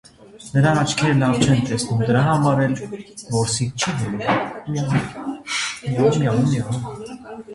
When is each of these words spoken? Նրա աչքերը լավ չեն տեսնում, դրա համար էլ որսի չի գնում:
Նրա 0.53 0.69
աչքերը 0.83 1.17
լավ 1.17 1.35
չեն 1.47 1.59
տեսնում, 1.65 1.99
դրա 2.07 2.23
համար 2.27 2.61
էլ 2.61 2.71
որսի 3.35 3.67
չի 3.67 3.93
գնում: 3.99 4.87